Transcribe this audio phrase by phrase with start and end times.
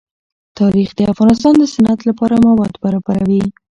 [0.59, 3.43] تاریخ د افغانستان د صنعت لپاره مواد برابروي.